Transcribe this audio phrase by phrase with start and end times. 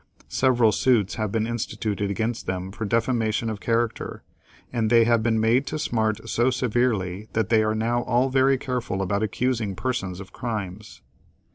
[0.29, 4.23] Several suits have been instituted against them for defamation of character,
[4.73, 8.57] and they have been made to smart so severely that they are now all very
[8.57, 11.03] careful about accusing persons of crimes.